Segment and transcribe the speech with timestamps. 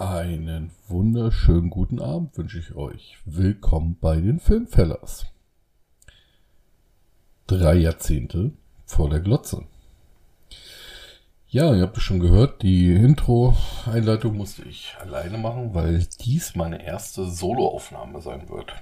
[0.00, 3.18] Einen wunderschönen guten Abend wünsche ich euch.
[3.26, 5.26] Willkommen bei den Filmfellers.
[7.46, 8.52] Drei Jahrzehnte
[8.86, 9.66] vor der Glotze.
[11.48, 16.82] Ja, ihr habt es schon gehört, die Intro-Einleitung musste ich alleine machen, weil dies meine
[16.82, 18.72] erste Soloaufnahme sein wird.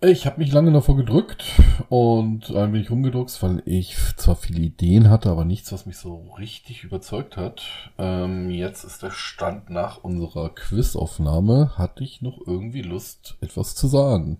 [0.00, 1.44] Ich habe mich lange davor gedrückt
[1.88, 6.30] und ein wenig rumgedruckst, weil ich zwar viele Ideen hatte, aber nichts, was mich so
[6.38, 7.64] richtig überzeugt hat.
[7.98, 11.76] Ähm, jetzt ist der Stand nach unserer Quizaufnahme.
[11.76, 14.38] Hatte ich noch irgendwie Lust, etwas zu sagen?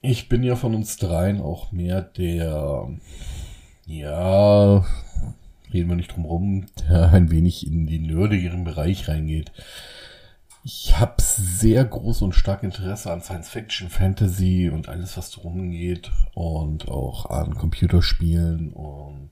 [0.00, 2.88] Ich bin ja von uns dreien auch mehr der,
[3.86, 4.84] ja,
[5.72, 9.52] reden wir nicht drum rum, der ein wenig in den nerdigeren Bereich reingeht.
[10.62, 15.70] Ich habe sehr groß und stark Interesse an Science Fiction, Fantasy und alles, was drum
[15.70, 16.10] geht.
[16.34, 19.30] Und auch an Computerspielen und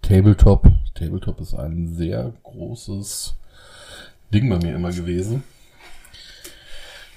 [0.00, 0.70] Tabletop.
[0.94, 3.34] Tabletop ist ein sehr großes
[4.32, 5.44] Ding bei mir immer gewesen.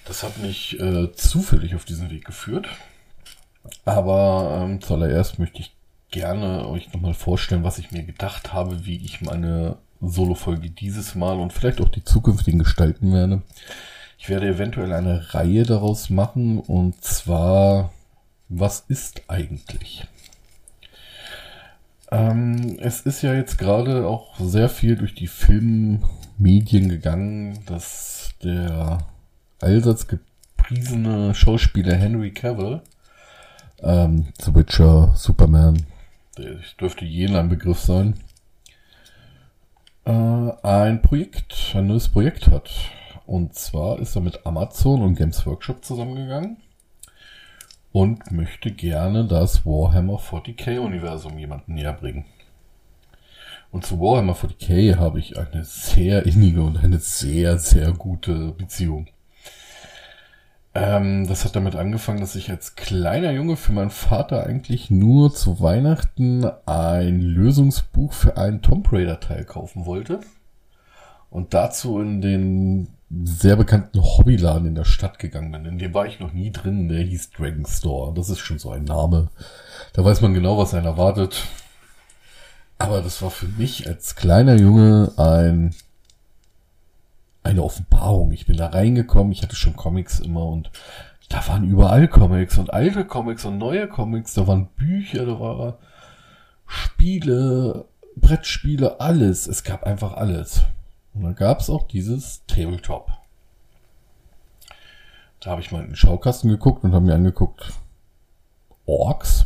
[0.03, 2.67] Das hat mich äh, zufällig auf diesen Weg geführt.
[3.85, 5.73] Aber ähm, zuallererst möchte ich
[6.11, 9.77] gerne euch nochmal vorstellen, was ich mir gedacht habe, wie ich meine
[10.09, 13.41] Solo-Folge dieses Mal und vielleicht auch die zukünftigen gestalten werde.
[14.17, 17.91] Ich werde eventuell eine Reihe daraus machen und zwar,
[18.49, 20.07] was ist eigentlich?
[22.11, 28.99] Ähm, es ist ja jetzt gerade auch sehr viel durch die Filmmedien gegangen, dass der
[29.61, 32.81] allseits gepriesene Schauspieler Henry Cavill,
[33.81, 35.85] ähm, The Witcher, Superman,
[36.37, 38.15] der dürfte jeden ein Begriff sein,
[40.05, 40.11] äh,
[40.63, 42.71] ein Projekt, ein neues Projekt hat.
[43.25, 46.57] Und zwar ist er mit Amazon und Games Workshop zusammengegangen
[47.91, 52.25] und möchte gerne das Warhammer 40k Universum jemanden näher bringen.
[53.71, 59.07] Und zu Warhammer 40k habe ich eine sehr innige und eine sehr, sehr gute Beziehung.
[60.75, 65.33] Ähm, das hat damit angefangen, dass ich als kleiner Junge für meinen Vater eigentlich nur
[65.33, 70.19] zu Weihnachten ein Lösungsbuch für einen Tomb Raider Teil kaufen wollte.
[71.29, 72.89] Und dazu in den
[73.23, 75.65] sehr bekannten Hobbyladen in der Stadt gegangen bin.
[75.65, 76.89] In dem war ich noch nie drin.
[76.89, 78.13] Der hieß Dragon Store.
[78.13, 79.29] Das ist schon so ein Name.
[79.93, 81.45] Da weiß man genau, was einen erwartet.
[82.77, 85.73] Aber das war für mich als kleiner Junge ein
[87.45, 88.31] eine Offenbarung.
[88.31, 90.71] Ich bin da reingekommen, ich hatte schon Comics immer und
[91.29, 95.73] da waren überall Comics und alte Comics und neue Comics, da waren Bücher, da waren
[96.67, 97.85] Spiele,
[98.15, 99.47] Brettspiele, alles.
[99.47, 100.63] Es gab einfach alles.
[101.13, 103.11] Und da gab es auch dieses Tabletop.
[105.39, 107.73] Da habe ich mal in den Schaukasten geguckt und habe mir angeguckt,
[108.85, 109.45] Orks?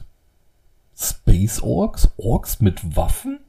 [0.95, 2.09] Space Orks?
[2.17, 3.39] Orks mit Waffen?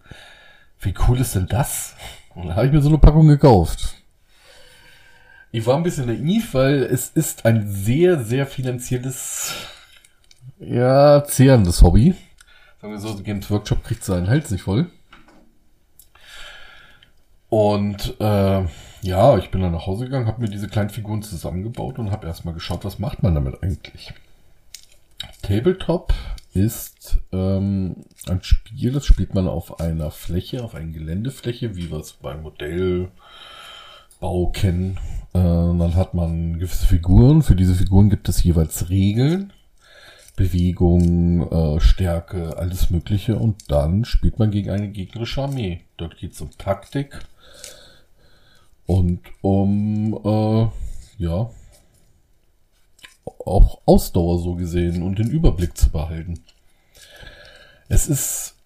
[0.80, 1.94] Wie cool ist denn das?
[2.34, 3.99] Und da habe ich mir so eine Packung gekauft.
[5.52, 9.52] Ich war ein bisschen naiv, weil es ist ein sehr, sehr finanzielles,
[10.60, 12.14] ja, zehrendes Hobby.
[12.80, 14.86] Sagen wir so, Games Workshop kriegt seinen Hals nicht voll.
[17.48, 18.64] Und äh,
[19.02, 22.28] ja, ich bin dann nach Hause gegangen, habe mir diese kleinen Figuren zusammengebaut und habe
[22.28, 24.14] erstmal geschaut, was macht man damit eigentlich.
[25.42, 26.14] Tabletop
[26.54, 31.98] ist ähm, ein Spiel, das spielt man auf einer Fläche, auf einer Geländefläche, wie wir
[31.98, 33.10] es beim Modellbau
[34.52, 34.98] kennen
[35.32, 37.42] äh, dann hat man gewisse Figuren.
[37.42, 39.52] Für diese Figuren gibt es jeweils Regeln.
[40.36, 43.36] Bewegung, äh, Stärke, alles Mögliche.
[43.36, 45.82] Und dann spielt man gegen eine gegnerische Armee.
[45.96, 47.20] Dort geht es um Taktik
[48.86, 50.68] und um, äh,
[51.22, 51.50] ja,
[53.24, 56.40] auch Ausdauer so gesehen und den Überblick zu behalten.
[57.88, 58.56] Es ist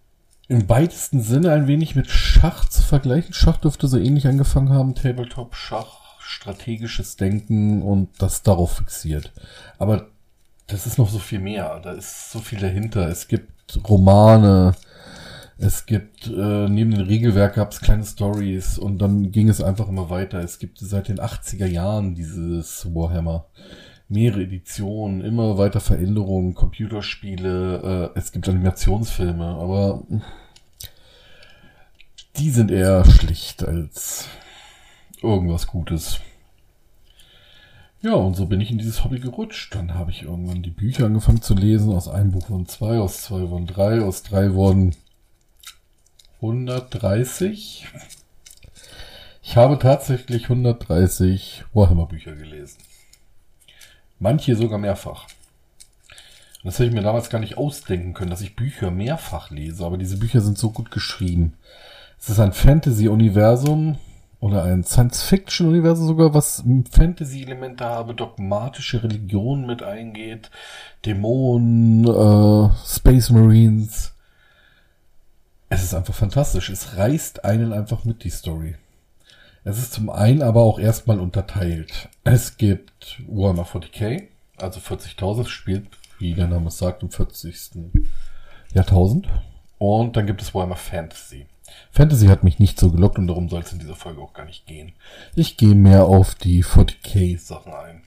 [0.49, 3.33] im weitesten Sinne ein wenig mit Schach zu vergleichen.
[3.33, 4.95] Schach dürfte so ähnlich angefangen haben.
[4.95, 9.33] Tabletop, Schach, strategisches Denken und das darauf fixiert.
[9.79, 10.09] Aber
[10.67, 11.81] das ist noch so viel mehr.
[11.83, 13.09] Da ist so viel dahinter.
[13.09, 13.53] Es gibt
[13.89, 14.75] Romane,
[15.57, 19.89] es gibt äh, neben dem Regelwerk gab es kleine Stories und dann ging es einfach
[19.89, 20.41] immer weiter.
[20.41, 23.47] Es gibt seit den 80er Jahren dieses Warhammer.
[24.09, 30.03] Mehrere Editionen, immer weiter Veränderungen, Computerspiele, äh, es gibt Animationsfilme, aber
[32.37, 34.29] die sind eher schlicht als
[35.23, 36.21] irgendwas Gutes.
[38.03, 39.75] Ja, und so bin ich in dieses Hobby gerutscht.
[39.75, 41.91] Dann habe ich irgendwann die Bücher angefangen zu lesen.
[41.91, 44.95] Aus einem Buch wurden zwei, aus zwei wurden drei, aus drei wurden
[46.43, 47.87] 130.
[49.43, 52.77] Ich habe tatsächlich 130 Warhammer-Bücher gelesen.
[54.25, 55.27] Manche sogar mehrfach.
[56.63, 59.99] das hätte ich mir damals gar nicht ausdenken können, dass ich Bücher mehrfach lese, aber
[59.99, 61.53] diese Bücher sind so gut geschrieben
[62.19, 63.99] Es ist ein Fantasy-Universum
[64.41, 70.51] oder ein Science-Fiction-Universum sogar, was Fantasy-Elemente habe, dogmatische Religion mit eingeht,
[71.05, 74.15] Dämonen, äh, Space Marines.
[75.69, 76.71] Es ist einfach fantastisch.
[76.71, 78.77] Es reißt einen einfach mit, die Story.
[79.67, 82.11] Es ist zum einen aber auch erstmal unterteilt.
[82.23, 84.29] Es gibt Warhammer 40k,
[84.59, 85.89] also 40.000, spielt,
[86.19, 87.93] wie der Name es sagt, im 40.
[88.75, 89.27] Jahrtausend.
[89.79, 91.47] Und dann gibt es Warhammer Fantasy.
[91.91, 94.45] Fantasy hat mich nicht so gelockt und darum soll es in dieser Folge auch gar
[94.45, 94.93] nicht gehen.
[95.35, 98.03] Ich gehe mehr auf die 40k Sachen ein.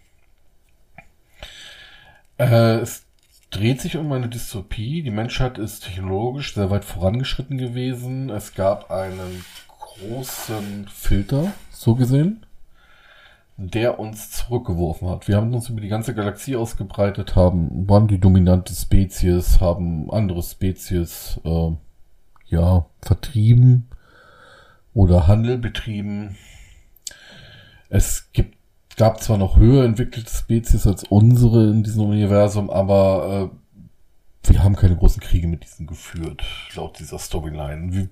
[2.37, 3.03] Äh, es
[3.49, 5.01] dreht sich um eine Dystopie.
[5.01, 8.29] Die Menschheit ist technologisch sehr weit vorangeschritten gewesen.
[8.29, 9.43] Es gab einen
[9.99, 12.45] großen Filter, so gesehen,
[13.57, 15.27] der uns zurückgeworfen hat.
[15.27, 20.43] Wir haben uns über die ganze Galaxie ausgebreitet, haben, waren die dominante Spezies, haben andere
[20.43, 21.71] Spezies, äh,
[22.45, 23.87] ja, vertrieben
[24.93, 26.37] oder Handel betrieben.
[27.89, 28.57] Es gibt,
[28.95, 34.75] gab zwar noch höher entwickelte Spezies als unsere in diesem Universum, aber äh, wir haben
[34.75, 36.43] keine großen Kriege mit diesen geführt,
[36.75, 37.93] laut dieser Storyline.
[37.93, 38.09] Wie,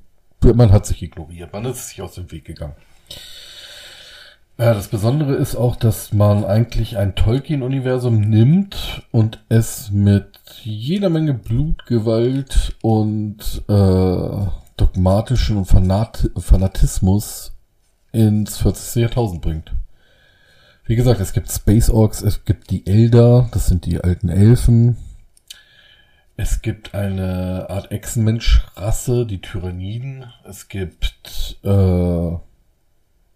[0.53, 2.75] man hat sich ignoriert, man ist sich aus dem Weg gegangen.
[4.57, 11.09] Ja, das Besondere ist auch, dass man eigentlich ein Tolkien-Universum nimmt und es mit jeder
[11.09, 14.47] Menge Blutgewalt und äh,
[14.77, 17.51] dogmatischen und Fanat Fanatismus
[18.13, 18.95] ins 40.
[19.01, 19.73] Jahrtausend bringt.
[20.85, 24.95] Wie gesagt, es gibt Space Orcs, es gibt die Elder, das sind die alten Elfen.
[26.37, 30.25] Es gibt eine Art Echsenmensch-Rasse, die Tyranniden.
[30.43, 32.31] Es gibt äh,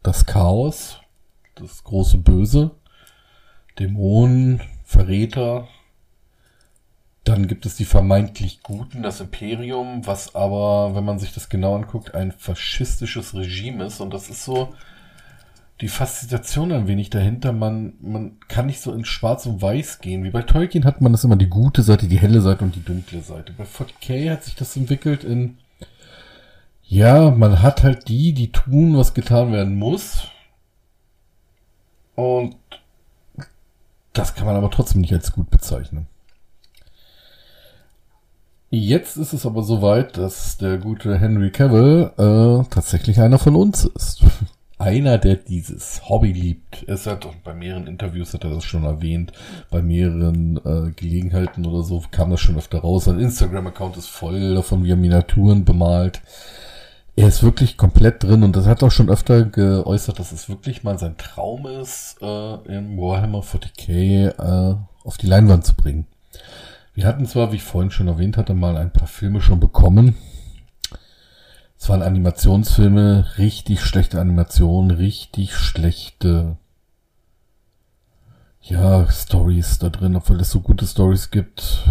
[0.03, 0.99] das Chaos,
[1.55, 2.71] das große Böse,
[3.79, 5.69] Dämonen, Verräter.
[7.23, 11.75] Dann gibt es die vermeintlich Guten, das Imperium, was aber, wenn man sich das genau
[11.75, 14.01] anguckt, ein faschistisches Regime ist.
[14.01, 14.73] Und das ist so
[15.81, 17.53] die Faszination ein wenig dahinter.
[17.53, 20.23] Man, man kann nicht so in Schwarz und Weiß gehen.
[20.23, 22.83] Wie bei Tolkien hat man das immer die gute Seite, die helle Seite und die
[22.83, 23.53] dunkle Seite.
[23.53, 25.57] Bei 40k hat sich das entwickelt in,
[26.83, 30.27] ja, man hat halt die, die tun, was getan werden muss.
[32.15, 32.55] Und
[34.11, 36.07] das kann man aber trotzdem nicht als gut bezeichnen.
[38.71, 43.85] Jetzt ist es aber soweit, dass der gute Henry Cavill äh, tatsächlich einer von uns
[43.85, 44.23] ist.
[44.79, 46.83] Einer, der dieses Hobby liebt.
[46.87, 49.33] Es hat bei mehreren Interviews hat er das schon erwähnt,
[49.69, 53.05] bei mehreren äh, Gelegenheiten oder so kam das schon öfter raus.
[53.05, 56.21] Sein Instagram-Account ist voll davon, wie er Miniaturen bemalt
[57.19, 60.83] er ist wirklich komplett drin und das hat auch schon öfter geäußert, dass es wirklich
[60.83, 66.07] mal sein Traum ist, äh, im Warhammer 40k äh, auf die Leinwand zu bringen.
[66.93, 70.15] Wir hatten zwar, wie ich vorhin schon erwähnt hatte, mal ein paar Filme schon bekommen.
[71.79, 76.57] Es waren Animationsfilme, richtig schlechte Animationen, richtig schlechte
[78.61, 81.87] ja, Stories da drin, obwohl es so gute Stories gibt,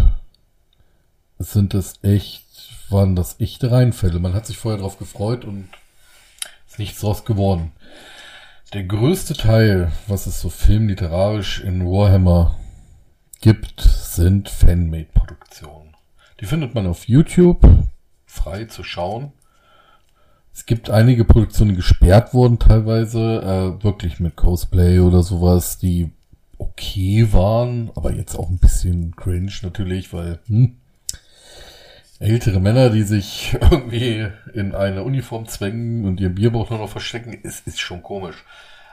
[1.39, 2.49] sind es echt
[2.91, 4.19] waren das echte Reinfälle.
[4.19, 5.69] Man hat sich vorher darauf gefreut und
[6.67, 7.73] ist nichts draus geworden.
[8.73, 12.59] Der größte Teil, was es so filmliterarisch in Warhammer
[13.41, 15.97] gibt, sind Fanmade-Produktionen.
[16.41, 17.67] Die findet man auf YouTube,
[18.27, 19.33] frei zu schauen.
[20.59, 26.11] Es gibt einige Produktionen, die gesperrt wurden, teilweise, äh, wirklich mit Cosplay oder sowas, die
[26.59, 30.77] okay waren, aber jetzt auch ein bisschen cringe natürlich, weil, hm,
[32.19, 37.35] ältere Männer, die sich irgendwie in eine Uniform zwängen und ihr Bierbauch nur noch verstecken,
[37.35, 38.45] ist, ist schon komisch.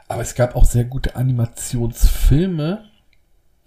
[0.07, 2.85] Aber es gab auch sehr gute Animationsfilme,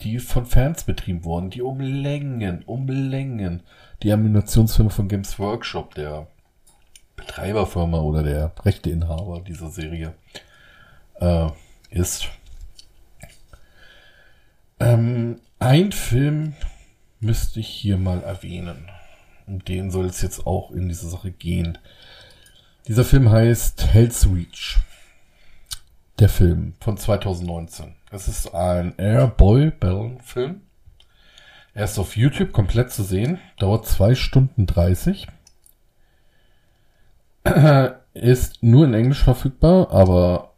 [0.02, 3.64] die von Fans betrieben wurden, die um Längen, um Längen
[4.05, 6.28] die Animationsfilme von Games Workshop, der
[7.18, 10.14] Betreiberfirma oder der Rechteinhaber dieser Serie,
[11.20, 11.48] äh,
[11.90, 12.28] ist.
[14.80, 16.54] Ähm, ein Film
[17.20, 18.88] müsste ich hier mal erwähnen
[19.48, 21.78] um den soll es jetzt auch in diese Sache gehen.
[22.87, 24.78] Dieser Film heißt Hell's Reach.
[26.18, 27.94] Der Film von 2019.
[28.10, 30.62] Es ist ein Airboy Ballon Film.
[31.75, 33.38] Er ist auf YouTube komplett zu sehen.
[33.58, 35.28] Dauert zwei Stunden 30.
[38.14, 40.49] ist nur in Englisch verfügbar, aber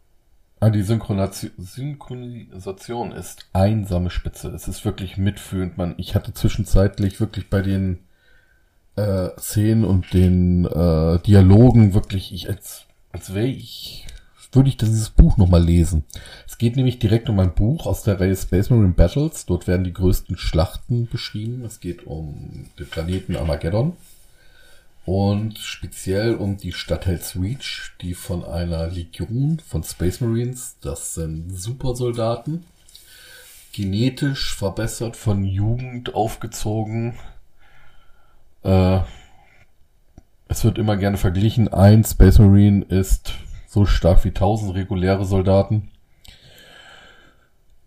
[0.69, 4.49] die Synchronisation ist einsame Spitze.
[4.49, 5.75] Es ist wirklich mitfühlend.
[5.77, 7.97] Man, ich hatte zwischenzeitlich wirklich bei den
[8.95, 14.05] äh, Szenen und den äh, Dialogen wirklich, ich als, als wäre ich,
[14.51, 16.03] würde ich dieses Buch nochmal lesen.
[16.45, 19.47] Es geht nämlich direkt um ein Buch aus der Reihe Space Marine Battles.
[19.47, 21.65] Dort werden die größten Schlachten beschrieben.
[21.65, 23.93] Es geht um den Planeten Armageddon.
[25.05, 31.15] Und speziell um die Stadt Hells Reach, die von einer Legion von Space Marines, das
[31.15, 32.65] sind Supersoldaten,
[33.73, 37.15] genetisch verbessert, von Jugend aufgezogen.
[38.63, 38.99] Äh,
[40.47, 43.33] es wird immer gerne verglichen, ein Space Marine ist
[43.67, 45.89] so stark wie tausend reguläre Soldaten.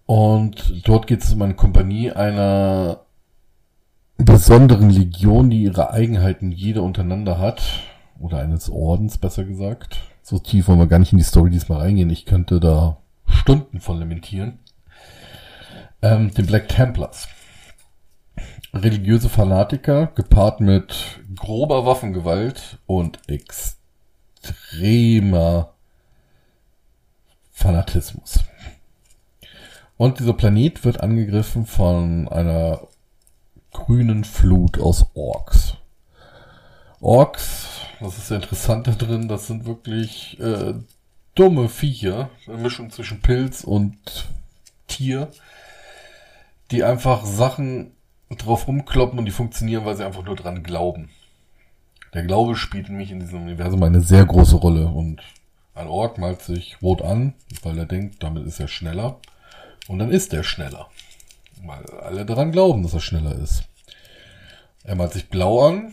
[0.06, 3.03] Und dort geht es um eine Kompanie einer
[4.16, 7.62] besonderen Legion, die ihre Eigenheiten jeder untereinander hat.
[8.20, 9.98] Oder eines Ordens, besser gesagt.
[10.22, 12.10] So tief wollen wir gar nicht in die Story diesmal reingehen.
[12.10, 14.60] Ich könnte da Stunden von lamentieren.
[16.00, 17.28] Ähm, den Black Templars.
[18.72, 25.74] Religiöse Fanatiker, gepaart mit grober Waffengewalt und extremer
[27.52, 28.40] Fanatismus.
[29.96, 32.88] Und dieser Planet wird angegriffen von einer
[33.74, 35.74] grünen Flut aus Orks.
[37.02, 37.68] Orks,
[38.00, 40.72] das ist ja interessant da drin, das sind wirklich äh,
[41.34, 43.98] dumme Viecher, eine Mischung zwischen Pilz und
[44.86, 45.30] Tier,
[46.70, 47.92] die einfach Sachen
[48.30, 51.10] drauf rumkloppen und die funktionieren, weil sie einfach nur dran glauben.
[52.14, 55.20] Der Glaube spielt nämlich in diesem Universum eine sehr große Rolle und
[55.74, 59.18] ein Ork malt sich rot an, weil er denkt, damit ist er schneller.
[59.88, 60.88] Und dann ist er schneller.
[61.62, 63.64] Weil alle daran glauben, dass er schneller ist.
[64.82, 65.92] Er malt sich blau an,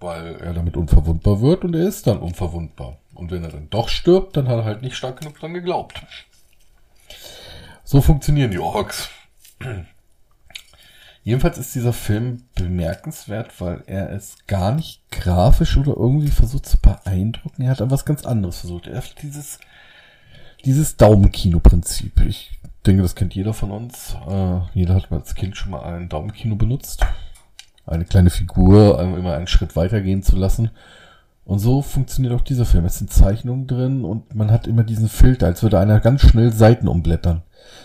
[0.00, 2.98] weil er damit unverwundbar wird und er ist dann unverwundbar.
[3.14, 6.02] Und wenn er dann doch stirbt, dann hat er halt nicht stark genug dran geglaubt.
[7.84, 9.08] So funktionieren die Orks.
[11.22, 16.78] Jedenfalls ist dieser Film bemerkenswert, weil er es gar nicht grafisch oder irgendwie versucht zu
[16.78, 17.62] beeindrucken.
[17.62, 18.86] Er hat aber was ganz anderes versucht.
[18.86, 19.58] Er hat dieses,
[20.64, 22.20] dieses Daumenkino-Prinzip.
[22.20, 22.52] Ich
[22.86, 24.16] denke, das kennt jeder von uns.
[24.28, 27.04] Äh, jeder hat als Kind schon mal ein Daumenkino benutzt.
[27.86, 30.70] Eine kleine Figur immer einen Schritt weitergehen zu lassen.
[31.44, 32.84] Und so funktioniert auch dieser Film.
[32.84, 36.52] Es sind Zeichnungen drin und man hat immer diesen Filter, als würde einer ganz schnell
[36.52, 37.42] Seiten umblättern.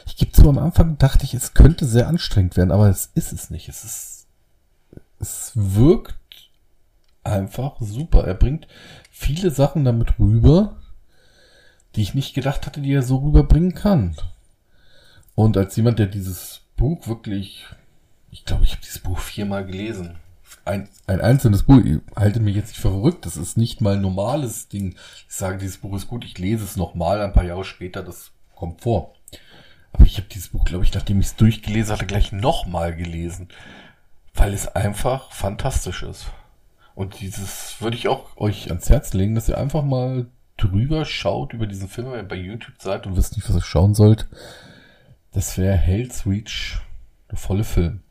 [0.08, 3.34] Ich gebe zu, am Anfang dachte ich, es könnte sehr anstrengend werden, aber es ist
[3.34, 3.70] es nicht.
[3.70, 4.28] Es ist,
[5.20, 6.50] es wirkt
[7.24, 8.26] einfach super.
[8.26, 8.68] Er bringt
[9.12, 10.78] viele Sachen damit rüber,
[11.96, 14.16] die ich nicht gedacht hatte, die er so rüberbringen kann.
[15.42, 17.66] Und als jemand, der dieses Buch wirklich,
[18.30, 20.20] ich glaube, ich habe dieses Buch viermal gelesen.
[20.66, 24.04] Ein, ein einzelnes Buch, ich halte mich jetzt nicht verrückt, das ist nicht mal ein
[24.04, 24.94] normales Ding.
[25.28, 28.30] Ich sage, dieses Buch ist gut, ich lese es nochmal, ein paar Jahre später, das
[28.54, 29.16] kommt vor.
[29.94, 33.48] Aber ich habe dieses Buch, glaube ich, nachdem ich es durchgelesen hatte, gleich nochmal gelesen.
[34.36, 36.28] Weil es einfach fantastisch ist.
[36.94, 41.54] Und dieses würde ich auch euch ans Herz legen, dass ihr einfach mal drüber schaut
[41.54, 44.28] über diesen Film, wenn ihr bei YouTube seid und wisst nicht, was ihr schauen sollt.
[45.34, 46.80] Das wäre Hell's Reach,
[47.30, 48.02] der volle Film.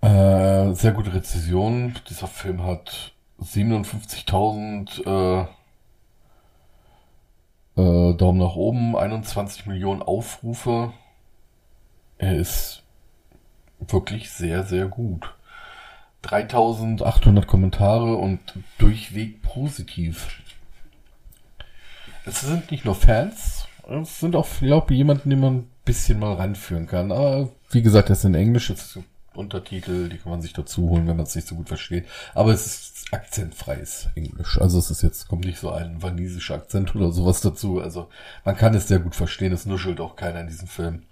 [0.00, 1.94] Äh, sehr gute Rezession.
[2.08, 5.46] Dieser Film hat 57.000 äh,
[7.80, 10.92] äh, Daumen nach oben, 21 Millionen Aufrufe.
[12.18, 12.82] Er ist
[13.78, 15.34] wirklich sehr, sehr gut.
[16.22, 18.40] 3800 Kommentare und
[18.78, 20.42] durchweg positiv.
[22.24, 23.51] Es sind nicht nur Fans,
[23.88, 27.12] es sind auch, glaube ich, jemanden, den man ein bisschen mal ranführen kann.
[27.12, 28.98] Aber wie gesagt, das ist in Englisch, das ist
[29.34, 32.06] Untertitel, die kann man sich dazu holen, wenn man es nicht so gut versteht.
[32.34, 34.60] Aber es ist akzentfreies Englisch.
[34.60, 37.80] Also es ist jetzt, kommt nicht so ein walisischer Akzent oder sowas dazu.
[37.80, 38.08] Also
[38.44, 41.02] man kann es sehr gut verstehen, es nuschelt auch keiner in diesem Film.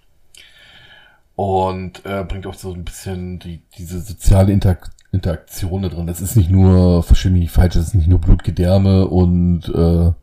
[1.35, 6.07] Und äh, bringt auch so ein bisschen die, diese soziale Interak Interaktion da drin.
[6.07, 10.13] Es ist nicht nur, verstehe mich nicht falsch, es ist nicht nur Blutgedärme und äh,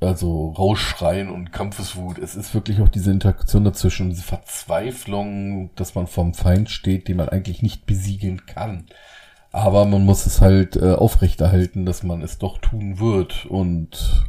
[0.00, 2.18] also Rausschreien und Kampfeswut.
[2.18, 7.18] Es ist wirklich auch diese Interaktion dazwischen, diese Verzweiflung, dass man vom Feind steht, den
[7.18, 8.86] man eigentlich nicht besiegeln kann.
[9.52, 14.26] Aber man muss es halt äh, aufrechterhalten, dass man es doch tun wird und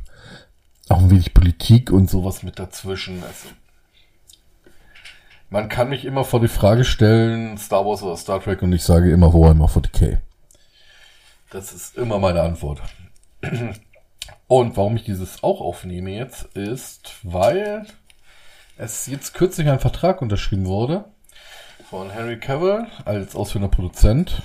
[0.90, 3.24] auch ein wenig Politik und sowas mit dazwischen.
[3.24, 3.48] Also
[5.50, 8.84] man kann mich immer vor die Frage stellen, Star Wars oder Star Trek und ich
[8.84, 10.18] sage immer Warhammer 40k.
[11.52, 12.82] Das ist immer meine Antwort.
[14.52, 17.86] Und warum ich dieses auch aufnehme jetzt, ist, weil
[18.76, 21.06] es jetzt kürzlich ein Vertrag unterschrieben wurde
[21.90, 24.42] von Henry Cavill als ausführender Produzent,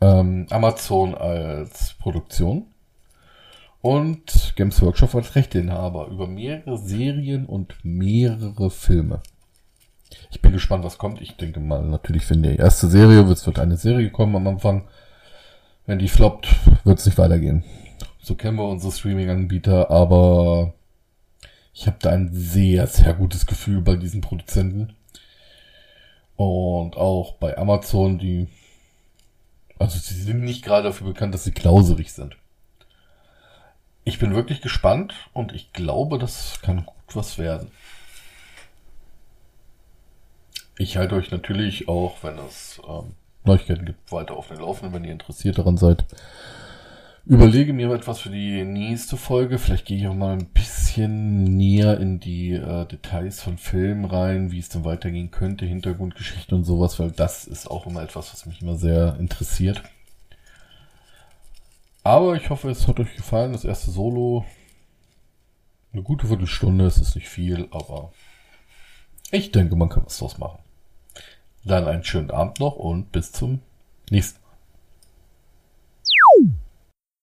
[0.00, 2.68] ähm, Amazon als Produktion
[3.82, 9.20] und Games Workshop als Rechteinhaber über mehrere Serien und mehrere Filme.
[10.30, 11.20] Ich bin gespannt, was kommt.
[11.20, 14.88] Ich denke mal, natürlich für die erste Serie wird, wird eine Serie kommen am Anfang.
[15.84, 16.48] Wenn die floppt,
[16.84, 17.62] wird es nicht weitergehen.
[18.24, 20.72] So kennen wir unsere Streaming-Anbieter, aber
[21.74, 24.96] ich habe da ein sehr, sehr gutes Gefühl bei diesen Produzenten.
[26.34, 28.48] Und auch bei Amazon, die
[29.78, 32.38] Also sie sind nicht gerade dafür bekannt, dass sie klauserig sind.
[34.04, 37.70] Ich bin wirklich gespannt und ich glaube, das kann gut was werden.
[40.78, 45.04] Ich halte euch natürlich auch, wenn es ähm, Neuigkeiten gibt, weiter auf den Laufenden, wenn
[45.04, 46.06] ihr interessiert daran seid.
[47.26, 49.58] Überlege mir etwas für die nächste Folge.
[49.58, 54.52] Vielleicht gehe ich auch mal ein bisschen näher in die äh, Details von Filmen rein,
[54.52, 58.44] wie es dann weitergehen könnte, Hintergrundgeschichte und sowas, weil das ist auch immer etwas, was
[58.44, 59.82] mich immer sehr interessiert.
[62.02, 63.52] Aber ich hoffe, es hat euch gefallen.
[63.52, 64.44] Das erste Solo.
[65.94, 68.12] Eine gute Viertelstunde, es ist nicht viel, aber
[69.30, 70.58] ich denke, man kann was draus machen.
[71.64, 73.60] Dann einen schönen Abend noch und bis zum
[74.10, 74.43] nächsten